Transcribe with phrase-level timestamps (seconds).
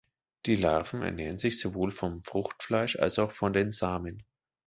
[0.47, 4.23] Die Larven ernähren sich sowohl vom Fruchtfleisch als auch von den Samen.